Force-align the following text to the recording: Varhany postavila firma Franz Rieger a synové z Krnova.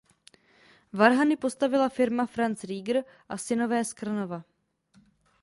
Varhany 1.01 1.37
postavila 1.43 1.89
firma 1.99 2.27
Franz 2.27 2.63
Rieger 2.63 3.03
a 3.29 3.37
synové 3.37 3.85
z 3.85 3.93
Krnova. 3.93 4.43